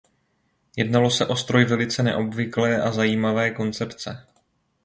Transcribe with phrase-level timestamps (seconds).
[0.77, 4.27] Jednalo se o stroj velice neobvyklé a zajímavé koncepce.